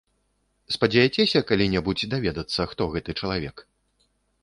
Спадзеяцеся 0.75 1.43
калі-небудзь 1.53 2.07
даведацца, 2.17 2.61
хто 2.75 2.91
гэты 2.97 3.11
чалавек? 3.21 3.57